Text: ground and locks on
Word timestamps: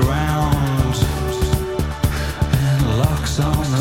ground 0.00 0.94
and 2.52 2.98
locks 2.98 3.40
on 3.40 3.77